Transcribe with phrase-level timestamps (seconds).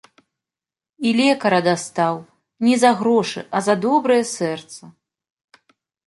[1.09, 2.15] І лекара дастаў,
[2.67, 4.89] не за грошы, а за добрае сэрца.